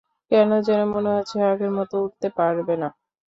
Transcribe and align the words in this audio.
কেন 0.31 0.49
যেন 0.67 0.81
মনে 0.93 1.09
হচ্ছে 1.15 1.37
আগের 1.51 1.71
মতো 1.77 1.95
উড়তে 2.03 2.27
পারবে 2.37 2.75
না? 2.81 2.87